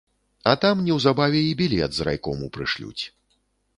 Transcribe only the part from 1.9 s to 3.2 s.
з райкому прышлюць.